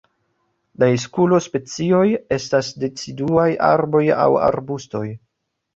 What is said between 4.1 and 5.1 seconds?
aŭ arbustoj.